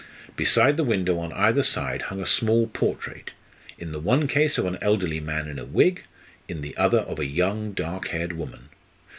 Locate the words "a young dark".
7.19-8.07